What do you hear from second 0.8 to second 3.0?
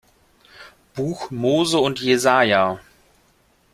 Buch Mose und Jesaja.